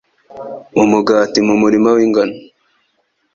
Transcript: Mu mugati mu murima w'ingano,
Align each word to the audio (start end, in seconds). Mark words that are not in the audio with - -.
Mu 0.75 0.83
mugati 0.91 1.39
mu 1.47 1.53
murima 1.61 1.89
w'ingano, 1.95 2.35